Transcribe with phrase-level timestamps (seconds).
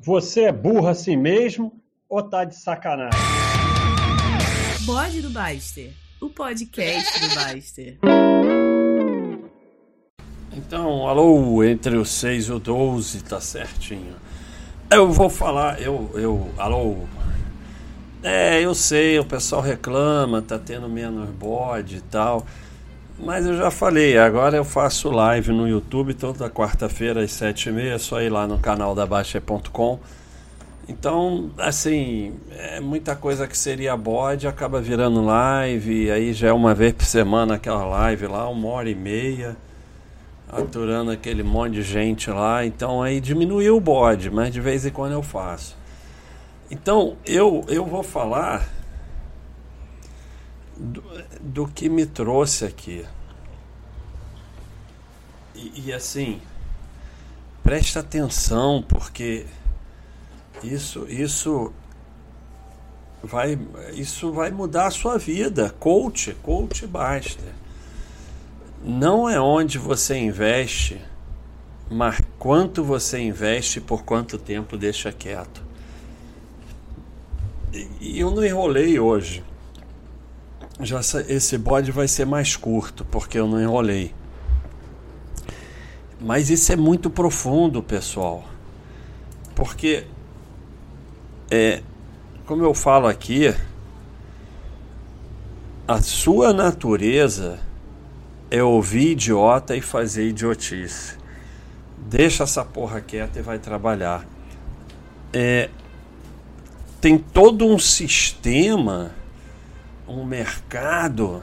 [0.00, 1.72] Você é burro assim mesmo
[2.08, 3.18] ou tá de sacanagem?
[4.86, 7.98] Bode do Baster, o podcast do Baster.
[10.52, 14.14] Então, alô, entre o 6 e o 12, tá certinho.
[14.88, 16.98] Eu vou falar, eu, eu, alô.
[18.22, 22.46] É, eu sei, o pessoal reclama, tá tendo menos bode e tal.
[23.20, 27.72] Mas eu já falei, agora eu faço live no YouTube toda quarta-feira às sete e
[27.72, 29.98] meia, é só ir lá no canal da Baixa.com.
[30.88, 36.74] Então, assim, é muita coisa que seria bode, acaba virando live, aí já é uma
[36.74, 39.56] vez por semana aquela live lá, uma hora e meia,
[40.48, 42.64] aturando aquele monte de gente lá.
[42.64, 45.76] Então aí diminuiu o bode, mas de vez em quando eu faço.
[46.70, 48.77] Então, eu, eu vou falar
[50.78, 51.02] do,
[51.40, 53.04] do que me trouxe aqui.
[55.54, 56.40] E, e assim,
[57.62, 59.44] presta atenção, porque
[60.62, 61.72] isso, isso
[63.22, 63.58] vai,
[63.94, 65.70] isso vai mudar a sua vida.
[65.80, 67.44] Coach, coach basta.
[68.84, 71.00] Não é onde você investe,
[71.90, 75.66] mas quanto você investe e por quanto tempo deixa quieto.
[78.00, 79.42] E eu não enrolei hoje
[80.80, 84.14] já esse bode vai ser mais curto, porque eu não enrolei.
[86.20, 88.44] Mas isso é muito profundo, pessoal.
[89.54, 90.06] Porque
[91.50, 91.82] é,
[92.46, 93.54] como eu falo aqui,
[95.86, 97.58] a sua natureza
[98.50, 101.16] é ouvir idiota e fazer idiotice.
[101.96, 104.26] Deixa essa porra quieta e vai trabalhar.
[105.32, 105.68] É,
[107.00, 109.12] tem todo um sistema
[110.08, 111.42] um mercado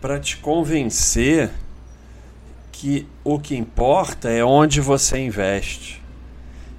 [0.00, 1.50] para te convencer
[2.72, 6.02] que o que importa é onde você investe.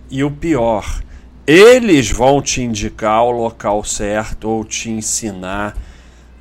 [0.09, 1.03] E o pior,
[1.45, 5.77] eles vão te indicar o local certo ou te ensinar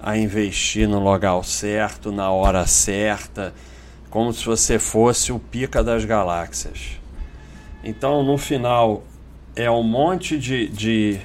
[0.00, 3.52] a investir no local certo, na hora certa,
[4.08, 6.98] como se você fosse o pica das galáxias.
[7.82, 9.02] Então, no final,
[9.54, 11.20] é um monte de, de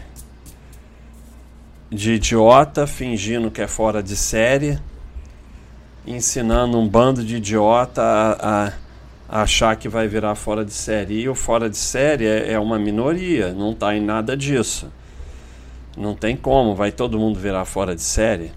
[1.93, 4.79] de idiota fingindo que é fora de série,
[6.05, 8.73] ensinando um bando de idiota a,
[9.29, 11.21] a, achar que vai virar fora de série.
[11.21, 14.91] E o fora de série é, é uma minoria, não está em nada disso.
[15.95, 18.51] Não tem como, vai todo mundo virar fora de série.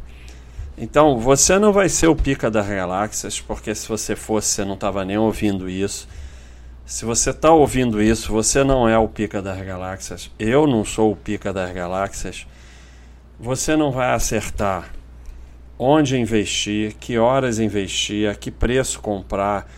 [0.79, 4.75] Então, você não vai ser o pica das galáxias, porque se você fosse, você não
[4.75, 6.09] estava nem ouvindo isso.
[6.87, 10.31] Se você está ouvindo isso, você não é o pica das galáxias.
[10.39, 12.47] Eu não sou o pica das galáxias
[13.39, 14.91] você não vai acertar
[15.79, 19.71] onde investir, que horas investir, a que preço comprar,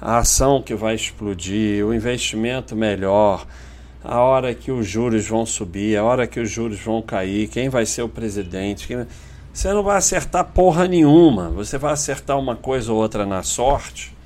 [0.00, 3.46] a ação que vai explodir, o investimento melhor,
[4.02, 7.68] a hora que os juros vão subir, a hora que os juros vão cair, quem
[7.68, 8.88] vai ser o presidente.
[8.88, 9.06] Quem...
[9.52, 11.50] Você não vai acertar porra nenhuma.
[11.50, 14.16] Você vai acertar uma coisa ou outra na sorte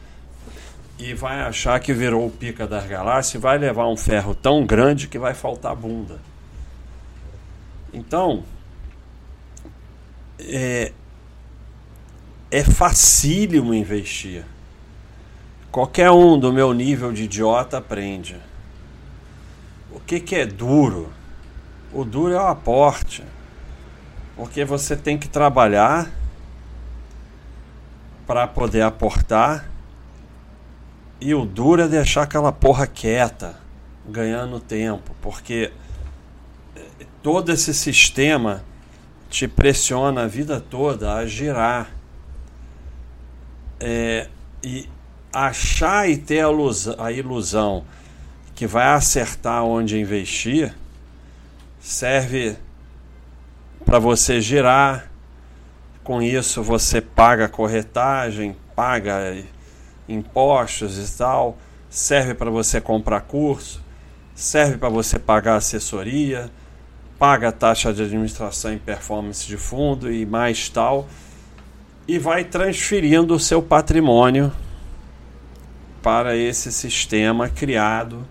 [0.98, 4.64] e vai achar que virou o pica das galáxias e vai levar um ferro tão
[4.64, 6.18] grande que vai faltar bunda.
[7.92, 8.44] Então,
[10.38, 10.92] é,
[12.50, 14.44] é facílimo investir.
[15.70, 18.36] Qualquer um do meu nível de idiota aprende.
[19.90, 21.12] O que, que é duro?
[21.92, 23.22] O duro é o aporte.
[24.36, 26.10] Porque você tem que trabalhar
[28.26, 29.68] para poder aportar.
[31.20, 33.56] E o duro é deixar aquela porra quieta,
[34.06, 35.14] ganhando tempo.
[35.22, 35.72] Porque
[37.22, 38.62] todo esse sistema
[39.28, 41.90] te pressiona a vida toda a girar.
[43.78, 44.28] É,
[44.62, 44.88] e
[45.32, 47.84] achar e ter a ilusão, a ilusão
[48.54, 50.74] que vai acertar onde investir
[51.78, 52.56] serve
[53.84, 55.10] para você girar.
[56.02, 59.36] Com isso você paga corretagem, paga
[60.08, 61.58] impostos e tal,
[61.90, 63.82] serve para você comprar curso,
[64.34, 66.50] serve para você pagar assessoria
[67.18, 71.08] paga a taxa de administração e performance de fundo e mais tal,
[72.06, 74.52] e vai transferindo o seu patrimônio
[76.02, 78.24] para esse sistema criado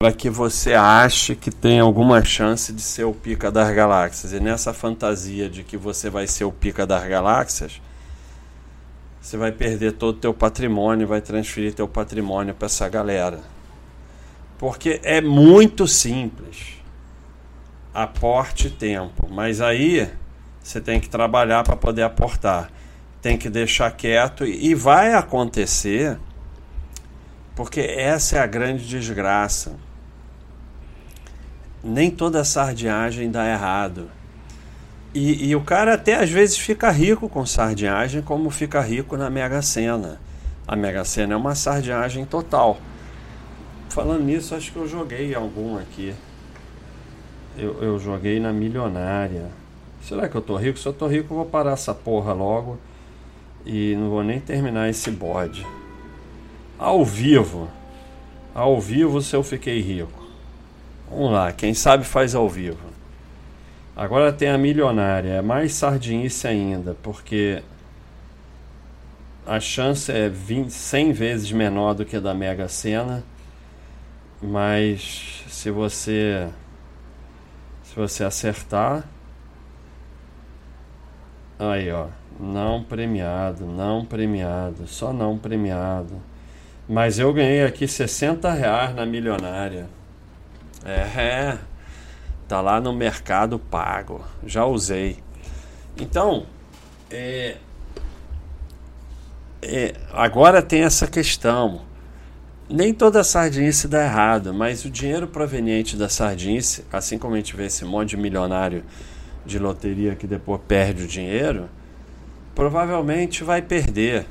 [0.00, 4.32] para que você ache que tem alguma chance de ser o pica das galáxias.
[4.32, 7.82] E nessa fantasia de que você vai ser o pica das galáxias,
[9.20, 13.40] você vai perder todo o teu patrimônio, vai transferir teu patrimônio para essa galera.
[14.56, 16.79] Porque é muito simples
[17.92, 19.28] aporte tempo.
[19.30, 20.10] Mas aí
[20.62, 22.70] você tem que trabalhar para poder aportar.
[23.20, 26.18] Tem que deixar quieto e vai acontecer
[27.54, 29.76] Porque essa é a grande desgraça.
[31.82, 34.10] Nem toda sardinhagem dá errado.
[35.12, 39.28] E, e, o cara até às vezes fica rico com sardinhagem, como fica rico na
[39.28, 40.20] Mega Sena.
[40.68, 42.78] A Mega Sena é uma sardinhagem total.
[43.88, 46.14] Falando nisso, acho que eu joguei algum aqui.
[47.56, 49.48] Eu, eu joguei na milionária.
[50.02, 50.78] Será que eu tô rico?
[50.78, 52.78] Se eu tô rico, eu vou parar essa porra logo.
[53.64, 55.66] E não vou nem terminar esse bode.
[56.78, 57.68] Ao vivo.
[58.54, 60.20] Ao vivo, se eu fiquei rico.
[61.10, 62.90] Vamos lá, quem sabe faz ao vivo.
[63.96, 67.62] Agora tem a milionária, é mais sardinice ainda, porque
[69.44, 73.24] a chance é 20, 100 vezes menor do que a da Mega Sena,
[74.40, 76.48] mas se você
[77.90, 79.04] se você acertar
[81.58, 82.06] aí ó,
[82.38, 86.22] não premiado, não premiado, só não premiado.
[86.88, 89.88] Mas eu ganhei aqui 60 reais na milionária.
[90.84, 91.58] É,
[92.46, 94.24] tá lá no mercado pago.
[94.46, 95.18] Já usei.
[95.98, 96.46] Então,
[97.10, 97.56] é,
[99.60, 101.82] é, agora tem essa questão.
[102.72, 107.56] Nem toda sardinice dá errado, mas o dinheiro proveniente da sardinice, assim como a gente
[107.56, 108.84] vê esse monte de milionário
[109.44, 111.68] de loteria que depois perde o dinheiro,
[112.54, 114.24] provavelmente vai perder.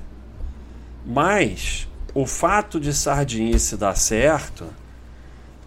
[1.06, 4.68] Mas o fato de sardinice dar certo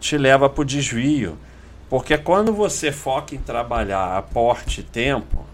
[0.00, 1.36] te leva para o desvio.
[1.90, 5.44] Porque quando você foca em trabalhar aporte tempo,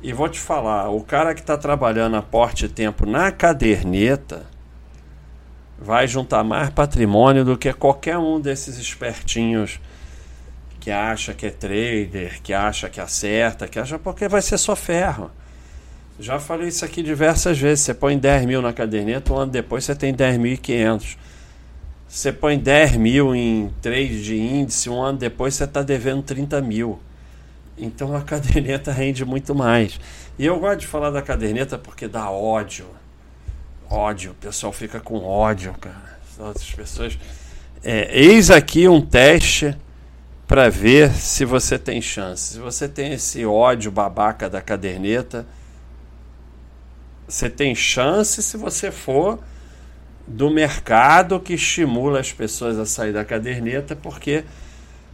[0.00, 4.54] e vou te falar, o cara que está trabalhando aporte tempo na caderneta
[5.78, 9.78] vai juntar mais patrimônio do que qualquer um desses espertinhos
[10.80, 14.76] que acha que é trader, que acha que acerta, que acha porque vai ser só
[14.76, 15.30] ferro.
[16.18, 17.84] Já falei isso aqui diversas vezes.
[17.84, 21.16] Você põe 10 mil na caderneta, um ano depois você tem 10.500.
[22.08, 26.62] Você põe 10 mil em trade de índice, um ano depois você está devendo 30
[26.62, 26.98] mil.
[27.76, 30.00] Então a caderneta rende muito mais.
[30.38, 32.86] E eu gosto de falar da caderneta porque dá ódio.
[33.88, 36.18] Ódio, o pessoal fica com ódio, cara.
[36.54, 37.18] As pessoas.
[37.82, 39.76] É, eis aqui um teste
[40.46, 42.54] para ver se você tem chance.
[42.54, 45.46] Se você tem esse ódio babaca da caderneta,
[47.28, 49.38] você tem chance se você for
[50.26, 54.44] do mercado que estimula as pessoas a sair da caderneta, porque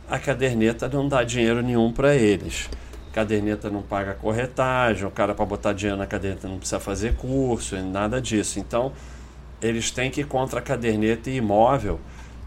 [0.09, 2.69] a caderneta não dá dinheiro nenhum para eles.
[3.13, 7.77] Caderneta não paga corretagem, o cara para botar dinheiro na caderneta não precisa fazer curso,
[7.77, 8.59] nada disso.
[8.59, 8.93] Então,
[9.61, 12.01] eles têm que ir contra caderneta e imóvel,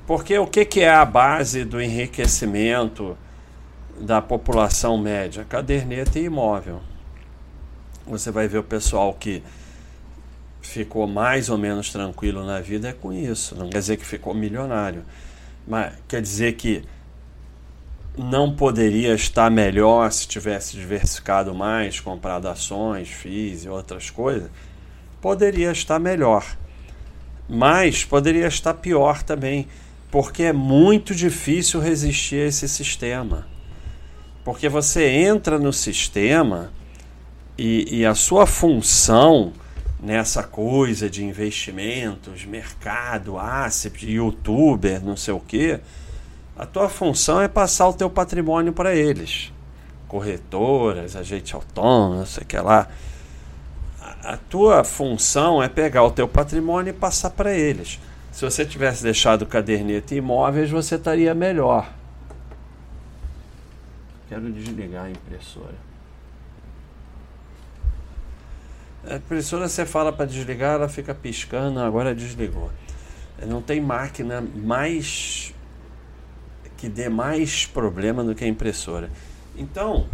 [0.07, 3.15] porque o que, que é a base do enriquecimento
[3.99, 5.45] da população média?
[5.47, 6.81] Caderneta e imóvel.
[8.07, 9.43] Você vai ver o pessoal que
[10.61, 13.55] ficou mais ou menos tranquilo na vida é com isso.
[13.55, 15.03] Não quer dizer que ficou milionário,
[15.67, 16.83] mas quer dizer que
[18.17, 24.49] não poderia estar melhor se tivesse diversificado mais, comprado ações, FIIs e outras coisas.
[25.21, 26.45] Poderia estar melhor,
[27.49, 29.67] mas poderia estar pior também,
[30.11, 33.47] porque é muito difícil resistir a esse sistema.
[34.43, 36.71] Porque você entra no sistema
[37.57, 39.53] e, e a sua função
[39.99, 45.79] nessa coisa de investimentos, mercado, asset, youtuber, não sei o que,
[46.57, 49.51] a tua função é passar o teu patrimônio para eles.
[50.07, 52.87] Corretoras, agente autônomo, não sei o que lá.
[54.23, 57.99] A, tua função é pegar o teu patrimônio e passar para eles.
[58.31, 61.89] Se você tivesse deixado caderneta e imóveis, você estaria melhor.
[64.29, 65.75] Quero desligar a impressora.
[69.07, 72.71] A impressora você fala para desligar, ela fica piscando, agora desligou.
[73.45, 75.53] Não tem máquina mais
[76.77, 79.09] que dê mais problema do que a impressora.
[79.55, 80.07] Então,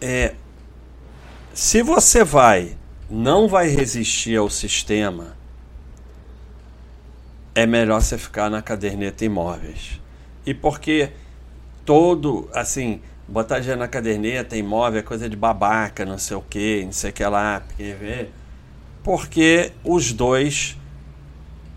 [0.00, 0.34] é,
[1.52, 2.76] se você vai,
[3.08, 5.36] não vai resistir ao sistema,
[7.54, 10.00] é melhor você ficar na caderneta imóveis.
[10.44, 11.10] E porque
[11.84, 16.84] todo, assim, botar dinheiro na caderneta, imóvel, é coisa de babaca, não sei o que,
[16.84, 18.28] não sei o que lá, porque,
[19.02, 20.76] porque os dois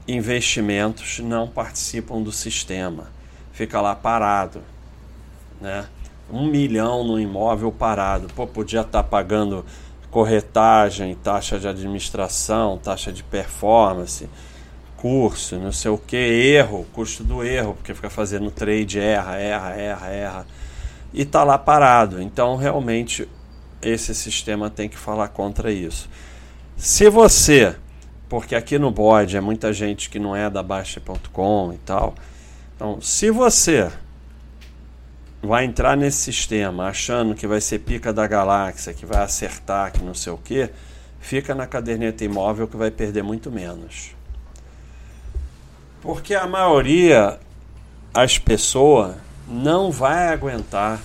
[0.08, 3.12] investimentos não participam do sistema.
[3.52, 4.62] Fica lá parado,
[5.60, 5.86] né?
[6.32, 8.28] Um milhão no imóvel parado.
[8.36, 9.66] Pô, podia estar tá pagando
[10.12, 14.30] corretagem, taxa de administração, taxa de performance,
[14.96, 19.76] curso, não sei o que, erro, custo do erro, porque fica fazendo trade, erra, erra,
[19.76, 20.46] erra, erra
[21.14, 22.22] e está lá parado.
[22.22, 23.28] Então, realmente,
[23.82, 26.10] esse sistema tem que falar contra isso.
[26.76, 27.76] Se você
[28.30, 32.16] porque aqui no board é muita gente que não é da Baixa.com e tal.
[32.76, 33.92] Então, se você
[35.42, 40.04] vai entrar nesse sistema achando que vai ser pica da galáxia, que vai acertar, que
[40.04, 40.70] não sei o que,
[41.20, 44.16] fica na caderneta imóvel que vai perder muito menos.
[46.02, 47.40] Porque a maioria,
[48.14, 49.16] as pessoas,
[49.48, 51.00] não vai aguentar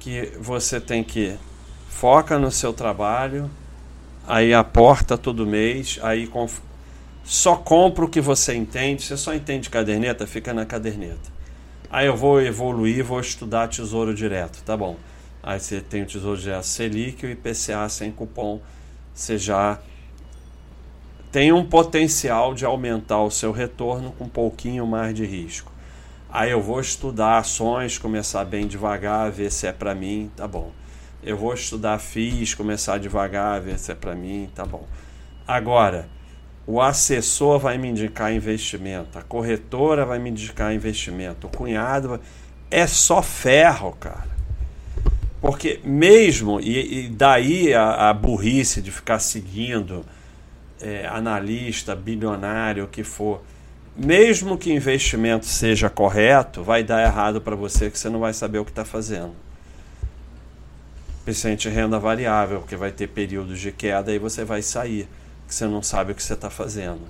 [0.00, 1.36] que você tem que
[1.88, 3.50] foca no seu trabalho,
[4.26, 6.30] aí aporta todo mês, aí
[7.24, 9.02] só compra o que você entende.
[9.02, 11.30] Você só entende caderneta, fica na caderneta.
[11.90, 14.96] Aí eu vou evoluir, vou estudar tesouro direto, tá bom.
[15.42, 18.60] Aí você tem o tesouro direto Selic e o IPCA sem cupom.
[19.12, 19.78] Você já
[21.30, 25.72] tem um potencial de aumentar o seu retorno com um pouquinho mais de risco.
[26.30, 30.70] Aí eu vou estudar ações, começar bem devagar, ver se é para mim, tá bom.
[31.22, 34.88] Eu vou estudar FIIs, começar devagar, ver se é para mim, tá bom.
[35.46, 36.08] Agora,
[36.66, 42.20] o assessor vai me indicar investimento, a corretora vai me indicar investimento, o cunhado vai...
[42.70, 44.32] é só ferro, cara.
[45.40, 50.04] Porque mesmo, e, e daí a, a, burrice de ficar seguindo
[50.80, 53.42] é, analista, bilionário, o que for,
[53.96, 58.58] mesmo que investimento seja correto, vai dar errado para você que você não vai saber
[58.58, 59.34] o que está fazendo.
[61.24, 65.08] Principalmente renda variável, porque vai ter períodos de queda e você vai sair
[65.46, 67.00] que você não sabe o que você está fazendo.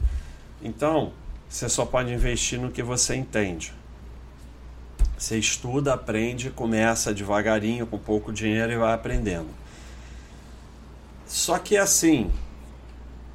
[0.62, 1.12] Então,
[1.48, 3.72] você só pode investir no que você entende.
[5.16, 9.48] Você estuda, aprende, começa devagarinho, com pouco dinheiro e vai aprendendo.
[11.26, 12.30] Só que assim,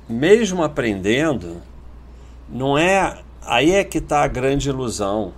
[0.07, 1.61] mesmo aprendendo,
[2.49, 3.19] não é.
[3.41, 5.33] Aí é que está a grande ilusão.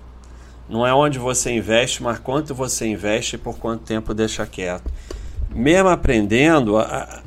[0.67, 4.91] Não é onde você investe, mas quanto você investe e por quanto tempo deixa quieto.
[5.53, 7.21] Mesmo aprendendo, a,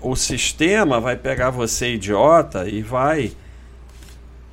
[0.00, 3.32] o sistema vai pegar você idiota e vai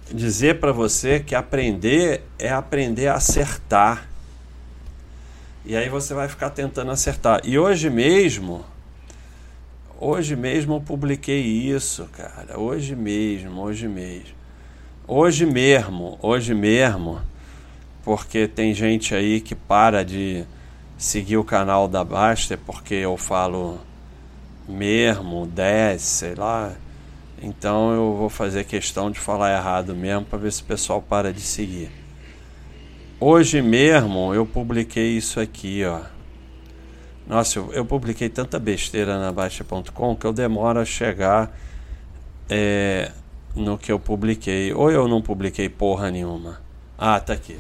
[0.10, 4.08] dizer para você que aprender é aprender a acertar.
[5.66, 7.42] E aí você vai ficar tentando acertar.
[7.44, 8.66] E hoje mesmo,
[10.00, 12.60] hoje mesmo eu publiquei isso, cara.
[12.60, 14.42] Hoje mesmo, hoje mesmo.
[15.08, 17.22] Hoje mesmo, hoje mesmo,
[18.04, 20.46] porque tem gente aí que para de
[21.02, 23.80] seguir o canal da Basta porque eu falo
[24.70, 26.74] mesmo, 10, sei lá.
[27.42, 31.34] Então eu vou fazer questão de falar errado mesmo para ver se o pessoal para
[31.34, 31.90] de seguir.
[33.20, 36.02] Hoje mesmo eu publiquei isso aqui, ó.
[37.26, 41.52] Nossa, eu, eu publiquei tanta besteira na Baixa.com que eu demoro a chegar
[42.48, 43.12] é,
[43.56, 44.72] no que eu publiquei.
[44.72, 46.62] Ou eu não publiquei porra nenhuma.
[46.96, 47.58] Ah, tá aqui.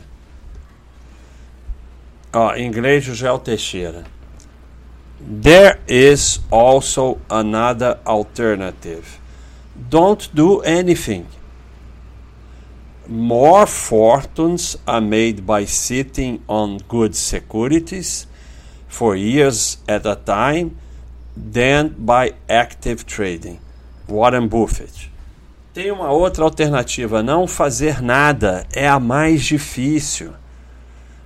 [2.34, 4.04] Ó, em inglês, José Teixeira.
[5.20, 9.20] There is also another alternative.
[9.76, 11.26] Don't do anything.
[13.08, 18.28] More fortunes are made by sitting on good securities
[18.88, 20.78] for years at a time
[21.36, 23.60] than by active trading.
[24.08, 25.12] Warren Buffett.
[25.74, 30.34] Tem uma outra alternativa, não fazer nada é a mais difícil.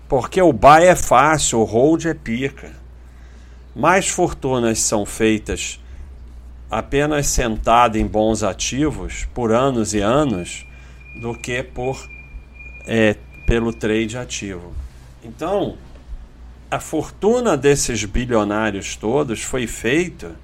[0.08, 2.72] Porque o buy é fácil, o hold é pica.
[3.76, 5.80] Mais fortunas são feitas
[6.70, 10.66] apenas sentado em bons ativos por anos e anos
[11.22, 12.10] do que por
[12.86, 14.74] é, pelo trade ativo.
[15.24, 15.78] Então,
[16.70, 20.36] a fortuna desses bilionários todos foi feita.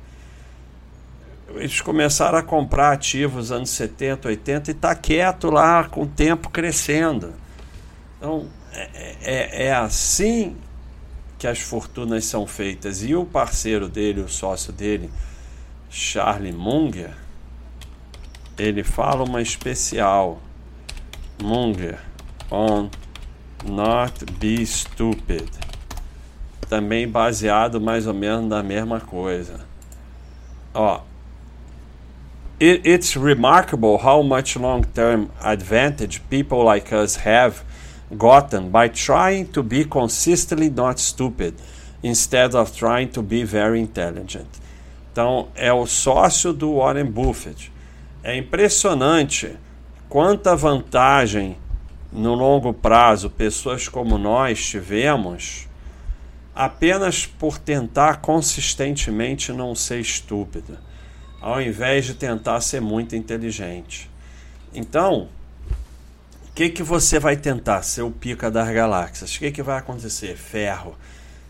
[1.56, 6.50] Eles começaram a comprar ativos anos 70, 80 e está quieto lá com o tempo
[6.50, 7.34] crescendo.
[8.18, 10.56] Então, é, é, é assim
[11.38, 13.04] que as fortunas são feitas.
[13.04, 15.10] E o parceiro dele, o sócio dele,
[15.90, 17.14] Charlie Munger,
[18.58, 20.40] ele fala uma especial.
[21.42, 21.98] Munger
[22.52, 22.90] on
[23.66, 25.50] Not Be Stupid.
[26.70, 29.60] Também baseado mais ou menos na mesma coisa.
[30.74, 31.02] Ó,
[32.60, 37.64] it's remarkable how much long-term advantage people like us have
[38.18, 41.56] gotten by trying to be consistently not stupid
[42.04, 44.48] instead of trying to be very intelligent.
[45.12, 47.72] Então, é o sócio do Warren Buffett.
[48.24, 49.58] É impressionante
[50.08, 51.58] quanta vantagem
[52.12, 55.68] no longo prazo pessoas como nós tivemos
[56.54, 60.82] apenas por tentar consistentemente não ser estúpida,
[61.40, 64.10] ao invés de tentar ser muito inteligente.
[64.74, 65.30] Então,
[66.52, 67.82] o que, que você vai tentar?
[67.82, 69.34] Ser o pica das galáxias.
[69.34, 70.36] O que, que vai acontecer?
[70.36, 70.98] Ferro.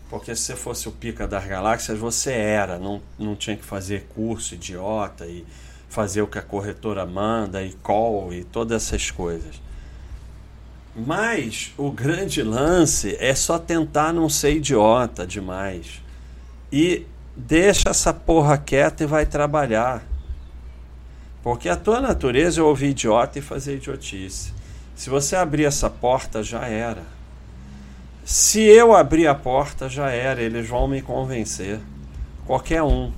[0.08, 2.78] Porque se você fosse o pica das galáxias, você era.
[2.78, 5.44] Não, não tinha que fazer curso idiota e
[5.88, 9.60] fazer o que a corretora manda e call e todas essas coisas.
[10.94, 16.00] Mas o grande lance é só tentar não ser idiota demais.
[16.70, 17.04] E
[17.36, 20.00] deixa essa porra quieta e vai trabalhar.
[21.42, 24.61] Porque a tua natureza é ouvir idiota e fazer idiotice.
[25.02, 27.02] Se você abrir essa porta, já era.
[28.24, 30.40] Se eu abrir a porta, já era.
[30.40, 31.80] Eles vão me convencer.
[32.46, 33.12] Qualquer um.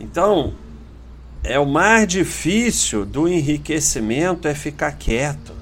[0.00, 0.52] Então,
[1.44, 5.52] é o mais difícil do enriquecimento é ficar quieto.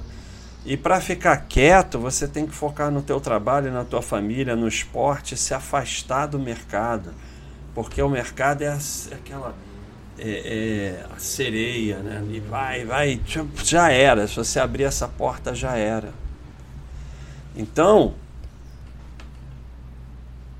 [0.65, 4.67] E para ficar quieto, você tem que focar no teu trabalho, na tua família, no
[4.67, 7.13] esporte, se afastar do mercado.
[7.75, 9.53] Porque o mercado é, é aquela
[10.17, 12.23] é, é, a sereia, né?
[12.31, 13.19] E vai, vai,
[13.63, 14.27] já era.
[14.27, 16.13] Se você abrir essa porta, já era.
[17.55, 18.13] Então,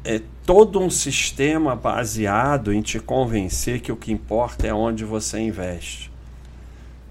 [0.03, 5.39] é todo um sistema baseado em te convencer que o que importa é onde você
[5.39, 6.12] investe.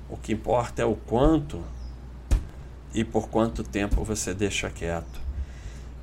[0.08, 1.62] O que importa é o quanto
[2.94, 5.20] e por quanto tempo você deixa quieto.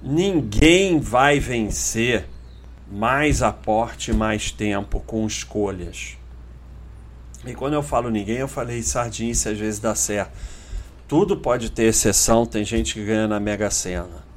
[0.02, 2.28] Ninguém vai vencer
[2.92, 6.19] mais aporte, mais tempo com escolhas.
[7.46, 10.32] E quando eu falo ninguém, eu falei sardinha, se às vezes dá certo.
[11.08, 14.28] Tudo pode ter exceção, tem gente que ganha na Mega Sena.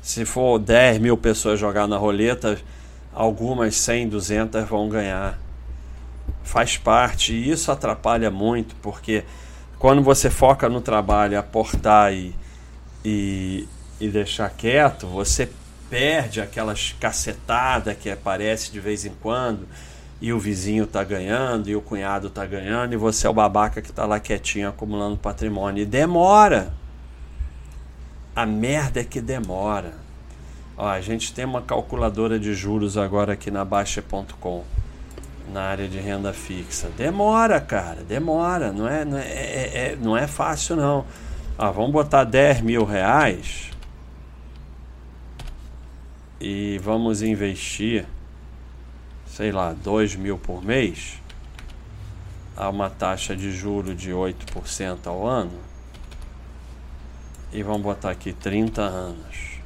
[0.00, 2.58] Se for 10 mil pessoas jogar na roleta,
[3.12, 5.38] algumas 100, 200 vão ganhar.
[6.42, 9.24] Faz parte, e isso atrapalha muito, porque
[9.78, 12.34] quando você foca no trabalho, aportar e,
[13.04, 13.68] e,
[14.00, 15.50] e deixar quieto, você
[15.90, 19.68] perde aquelas cacetadas que aparece de vez em quando
[20.20, 23.82] e o vizinho tá ganhando e o cunhado tá ganhando e você é o babaca
[23.82, 25.82] que tá lá quietinho acumulando patrimônio.
[25.82, 26.72] E demora.
[28.34, 29.94] A merda é que demora.
[30.76, 34.64] Ó, a gente tem uma calculadora de juros agora aqui na Baixa.com
[35.52, 36.90] na área de renda fixa.
[36.96, 38.72] Demora, cara, demora.
[38.72, 41.04] Não é, não é, é, é, não é fácil, não.
[41.58, 43.70] Ah, vamos botar 10 mil reais
[46.40, 48.06] e vamos investir,
[49.36, 51.20] sei lá, 2 mil por mês
[52.56, 55.52] a uma taxa de juro de 8% ao ano.
[57.52, 59.60] E vamos botar aqui 30 anos.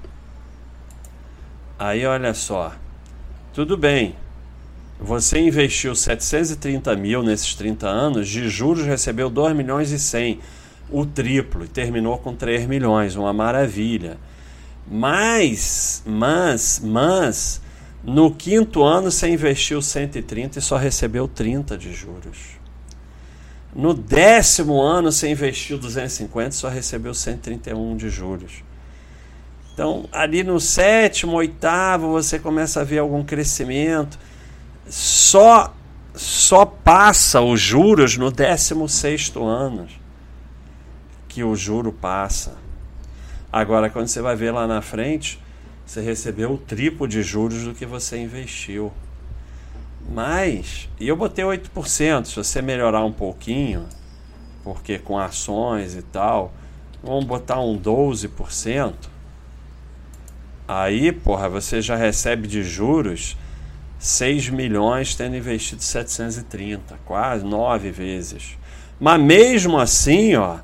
[1.78, 2.72] Aí olha só,
[3.54, 4.16] tudo bem,
[4.98, 10.40] você investiu 730 mil nesses 30 anos, de juros recebeu 2 milhões e 100,
[10.90, 14.18] o triplo, e terminou com 3 milhões, uma maravilha.
[14.90, 17.62] Mas, mas, mas,
[18.02, 22.58] no quinto ano você investiu 130 e só recebeu 30 de juros.
[23.74, 28.64] No décimo ano você investiu 250 e só recebeu 131 de juros.
[29.72, 34.18] Então, ali no sétimo, oitavo, você começa a ver algum crescimento
[34.90, 35.74] só
[36.12, 39.86] só passa os juros no 16 ano
[41.28, 42.56] que o juro passa.
[43.52, 45.40] Agora, quando você vai ver lá na frente,
[45.90, 48.92] você recebeu o triplo de juros do que você investiu.
[50.08, 53.88] Mas, e eu botei 8%, se você melhorar um pouquinho,
[54.62, 56.52] porque com ações e tal,
[57.02, 58.94] vamos botar um 12%.
[60.68, 63.36] Aí, porra, você já recebe de juros
[63.98, 68.56] 6 milhões tendo investido 730, quase nove vezes.
[69.00, 70.58] Mas mesmo assim, ó,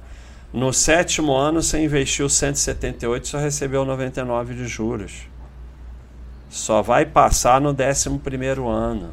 [0.53, 5.29] no sétimo ano você investiu 178 só recebeu 99 de juros.
[6.49, 9.11] Só vai passar no décimo primeiro ano.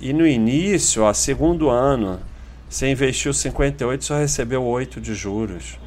[0.00, 2.20] E no início, ó, segundo ano,
[2.68, 5.78] você investiu 58 só recebeu 8 de juros.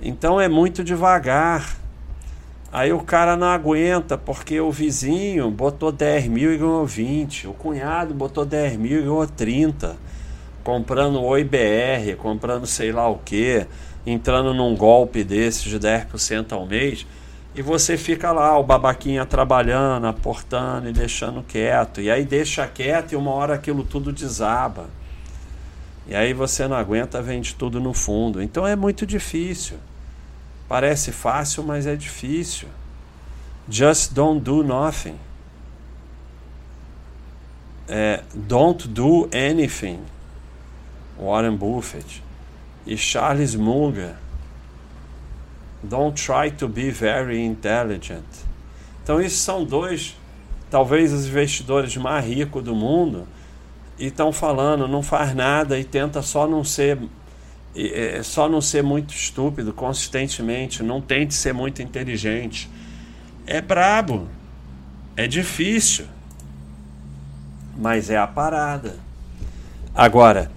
[0.00, 1.76] Então é muito devagar.
[2.72, 7.48] Aí o cara não aguenta porque o vizinho botou 10 mil e ganhou 20.
[7.48, 9.96] O cunhado botou 10 mil e ganhou 30.
[10.62, 13.66] Comprando o IBR, comprando sei lá o que,
[14.06, 17.06] entrando num golpe desses de 10% ao mês.
[17.54, 22.00] E você fica lá, o babaquinha trabalhando, aportando e deixando quieto.
[22.00, 24.86] E aí deixa quieto e uma hora aquilo tudo desaba.
[26.06, 28.42] E aí você não aguenta, vende tudo no fundo.
[28.42, 29.76] Então é muito difícil.
[30.68, 32.68] Parece fácil, mas é difícil.
[33.68, 35.16] Just don't do nothing.
[37.86, 40.00] É, don't do anything.
[41.22, 42.22] Warren Buffett.
[42.86, 44.14] E Charles Munger.
[45.82, 48.26] Don't try to be very intelligent.
[49.02, 50.16] Então, esses são dois,
[50.70, 53.26] talvez, os investidores mais ricos do mundo.
[53.98, 56.98] E estão falando, não faz nada e tenta só não ser
[57.74, 62.68] é só não ser muito estúpido consistentemente, não tente ser muito inteligente.
[63.46, 64.28] É brabo,
[65.16, 66.06] é difícil,
[67.76, 68.96] mas é a parada.
[69.94, 70.50] Agora,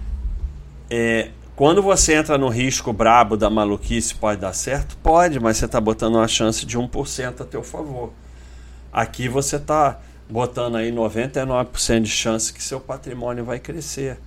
[0.90, 4.96] é, quando você entra no risco brabo da maluquice, pode dar certo?
[4.98, 8.12] Pode, mas você está botando uma chance de 1% a teu favor.
[8.92, 14.18] Aqui você está botando aí 99% de chance que seu patrimônio vai crescer.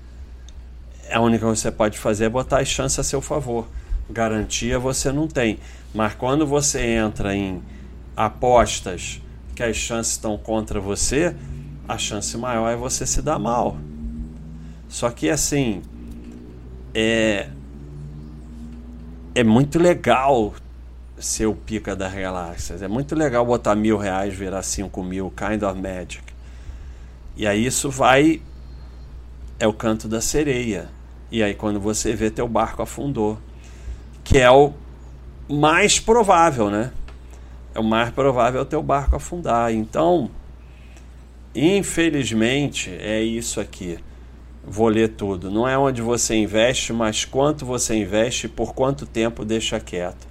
[1.12, 3.67] A única coisa que você pode fazer é botar as chances a seu favor.
[4.10, 5.60] Garantia você não tem.
[5.93, 7.62] Mas quando você entra em
[8.15, 9.22] apostas
[9.56, 11.36] que as chances estão contra você,
[11.88, 13.78] a chance maior é você se dar mal.
[14.88, 15.82] Só que assim,
[16.93, 17.49] é
[19.36, 20.54] é muito legal
[21.17, 22.82] ser o pica das galáxias.
[22.82, 26.23] É muito legal botar mil reais virar cinco mil, kind of magic.
[27.36, 28.41] E aí isso vai
[29.60, 30.89] é o canto da sereia.
[31.32, 33.38] E aí quando você vê teu barco afundou,
[34.23, 34.73] que é o
[35.49, 36.91] mais provável, né?
[37.73, 39.73] É o mais provável é o teu barco afundar.
[39.73, 40.30] Então,
[41.54, 43.99] infelizmente, é isso aqui
[44.63, 45.50] vou ler tudo.
[45.50, 50.28] Não é onde você investe, mas quanto você investe e por quanto tempo deixa quieto.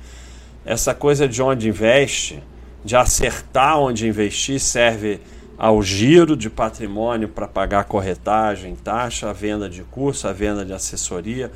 [0.64, 2.43] Essa coisa de onde investe,
[2.85, 5.21] de acertar onde investir, serve
[5.57, 11.51] ao giro de patrimônio para pagar corretagem, taxa, venda de curso, a venda de assessoria,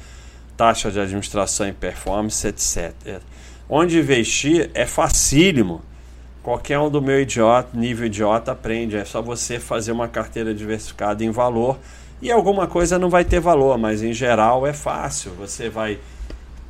[0.57, 3.21] taxa de administração e performance, etc.
[3.69, 5.83] Onde investir é facílimo.
[6.43, 8.97] Qualquer um do meu idiota, nível idiota aprende.
[8.97, 11.79] É só você fazer uma carteira diversificada em valor
[12.23, 15.33] e alguma coisa não vai ter valor, mas em geral é fácil.
[15.33, 15.99] Você vai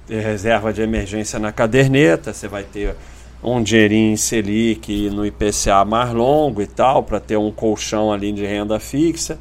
[0.07, 2.97] ter reserva de emergência na caderneta, você vai ter
[3.43, 8.33] um dinheirinho em Selic no IPCA mais longo e tal, para ter um colchão ali
[8.33, 9.38] de renda fixa.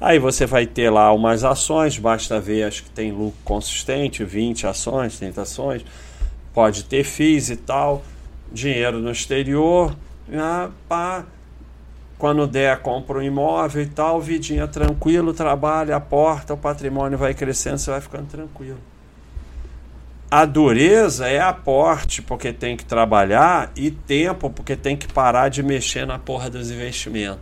[0.00, 4.66] Aí você vai ter lá umas ações, basta ver, acho que tem lucro consistente, 20
[4.66, 5.84] ações, 30 ações,
[6.52, 8.02] pode ter FIIs e tal,
[8.50, 9.94] dinheiro no exterior,
[10.34, 11.24] ah, pá,
[12.22, 17.78] quando der, compra um imóvel e tal, vidinha tranquilo, trabalha, aporta, o patrimônio vai crescendo,
[17.78, 18.78] você vai ficando tranquilo.
[20.30, 25.64] A dureza é aporte, porque tem que trabalhar, e tempo, porque tem que parar de
[25.64, 27.40] mexer na porra dos investimentos.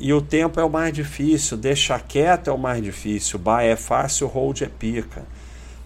[0.00, 3.76] E o tempo é o mais difícil, deixar quieto é o mais difícil, buy é
[3.76, 5.22] fácil, hold é pica.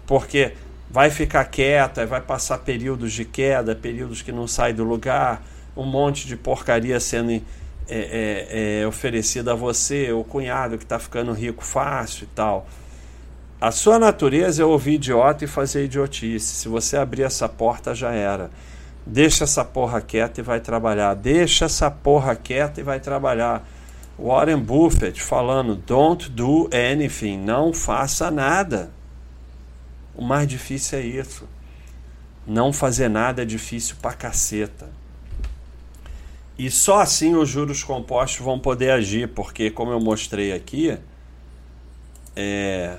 [0.06, 0.52] Porque
[0.88, 5.42] vai ficar quieto, vai passar períodos de queda, períodos que não sai do lugar,
[5.76, 7.42] um monte de porcaria sendo
[7.88, 12.66] é, é, é oferecida a você, o cunhado que está ficando rico fácil e tal.
[13.60, 16.46] A sua natureza é ouvir idiota e fazer idiotice.
[16.46, 18.50] Se você abrir essa porta, já era.
[19.06, 21.14] Deixa essa porra quieta e vai trabalhar.
[21.14, 23.64] Deixa essa porra quieta e vai trabalhar.
[24.18, 27.38] Warren Buffett falando: Don't do anything.
[27.38, 28.90] Não faça nada.
[30.14, 31.48] O mais difícil é isso.
[32.46, 34.88] Não fazer nada é difícil pra caceta.
[36.58, 40.96] E só assim os juros compostos vão poder agir, porque como eu mostrei aqui,
[42.36, 42.98] é,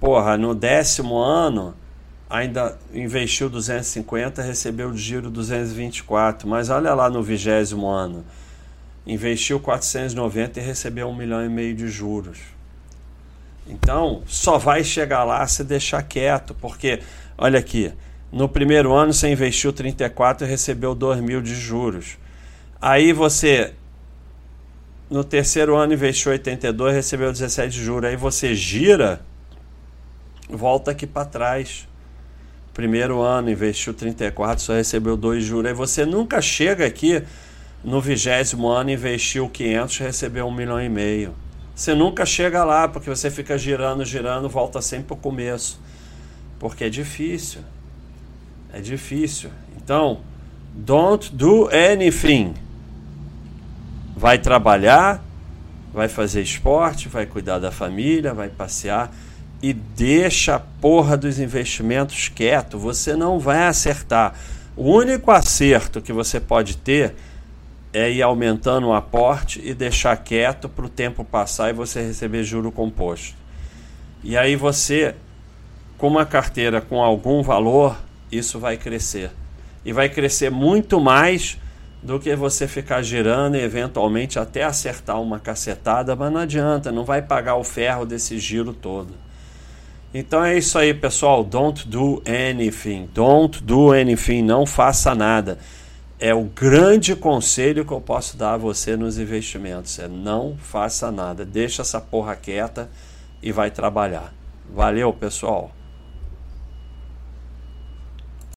[0.00, 1.74] porra, no décimo ano
[2.28, 8.24] ainda investiu 250, recebeu de giro 224, mas olha lá no vigésimo ano,
[9.06, 12.38] investiu 490 e recebeu um milhão e meio de juros.
[13.68, 17.00] Então, só vai chegar lá se deixar quieto, porque,
[17.36, 17.92] olha aqui,
[18.30, 22.18] no primeiro ano você investiu 34 e recebeu 2 mil de juros.
[22.80, 23.72] Aí você,
[25.10, 28.10] no terceiro ano, investiu 82, recebeu 17 de juros.
[28.10, 29.20] Aí você gira,
[30.48, 31.88] volta aqui para trás.
[32.74, 35.70] Primeiro ano, investiu 34, só recebeu 2 juros.
[35.70, 37.22] Aí você nunca chega aqui
[37.82, 41.34] no vigésimo ano, investiu 500, recebeu 1 milhão e meio.
[41.74, 45.80] Você nunca chega lá, porque você fica girando, girando, volta sempre para o começo.
[46.58, 47.62] Porque é difícil.
[48.72, 49.50] É difícil.
[49.76, 50.20] Então,
[50.74, 52.65] don't do anything
[54.16, 55.22] vai trabalhar,
[55.92, 59.12] vai fazer esporte, vai cuidar da família, vai passear
[59.62, 62.78] e deixa a porra dos investimentos quieto.
[62.78, 64.34] Você não vai acertar.
[64.74, 67.14] O único acerto que você pode ter
[67.92, 72.42] é ir aumentando o aporte e deixar quieto para o tempo passar e você receber
[72.42, 73.34] juro composto.
[74.22, 75.14] E aí você,
[75.96, 77.96] com uma carteira com algum valor,
[78.30, 79.30] isso vai crescer.
[79.84, 81.58] E vai crescer muito mais
[82.06, 87.04] do que você ficar girando e eventualmente até acertar uma cacetada, mas não adianta, não
[87.04, 89.12] vai pagar o ferro desse giro todo.
[90.14, 91.42] Então é isso aí, pessoal.
[91.42, 93.08] Don't do anything.
[93.12, 94.40] Don't do anything.
[94.40, 95.58] Não faça nada.
[96.18, 99.98] É o grande conselho que eu posso dar a você nos investimentos.
[99.98, 101.44] É não faça nada.
[101.44, 102.88] Deixa essa porra quieta
[103.42, 104.32] e vai trabalhar.
[104.72, 105.75] Valeu, pessoal.